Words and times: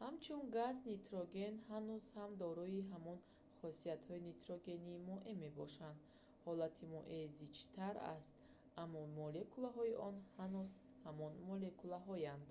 ҳамчун 0.00 0.40
газ 0.56 0.76
нитроген 0.90 1.54
ҳанӯз 1.70 2.04
ҳам 2.16 2.30
дорои 2.44 2.86
ҳамон 2.92 3.18
хосиятҳои 3.60 4.24
нитрогени 4.30 5.02
моеъ 5.08 5.32
мебошад 5.44 5.96
ҳолати 6.44 6.84
моеъ 6.94 7.22
зичтар 7.40 7.94
аст 8.16 8.32
аммо 8.82 9.02
молекулаҳои 9.20 9.94
он 10.08 10.14
ҳанӯз 10.38 10.70
ҳамон 11.06 11.32
молекулаҳоянд 11.50 12.48